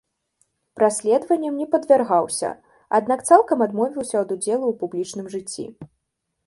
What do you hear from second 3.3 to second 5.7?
цалкам адмовіўся ад удзелу ў публічным жыцці.